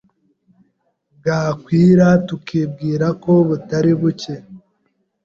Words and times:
bwakwira 1.17 2.05
tukibwira 2.27 3.07
ko 3.23 3.31
butari 3.47 3.91
bucye 4.01 4.35